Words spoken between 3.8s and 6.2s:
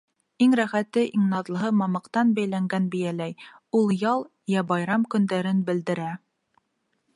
ул ял йә байрам көндәрен белдерә.